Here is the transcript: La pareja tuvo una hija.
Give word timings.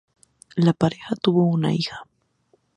La 0.55 0.73
pareja 0.73 1.15
tuvo 1.15 1.45
una 1.45 1.75
hija. 1.75 2.05